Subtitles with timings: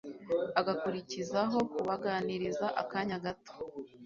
[0.59, 3.53] agakurikizaho kubaganiriza akanya gato